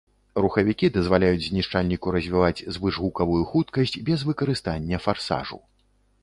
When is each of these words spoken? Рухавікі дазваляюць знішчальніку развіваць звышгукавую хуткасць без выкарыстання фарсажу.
Рухавікі 0.43 0.87
дазваляюць 0.95 1.43
знішчальніку 1.49 2.13
развіваць 2.15 2.65
звышгукавую 2.77 3.39
хуткасць 3.53 3.95
без 4.09 4.19
выкарыстання 4.31 4.97
фарсажу. 5.07 5.61